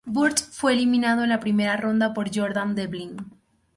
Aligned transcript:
Burch 0.03 0.39
fue 0.49 0.73
eliminado 0.73 1.21
en 1.21 1.29
la 1.29 1.39
primera 1.39 1.77
ronda 1.77 2.11
por 2.11 2.35
Jordan 2.35 2.73
Devlin. 2.73 3.17